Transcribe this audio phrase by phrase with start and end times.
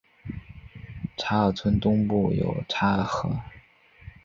[1.15, 3.37] 查尔村东部有嚓尔河。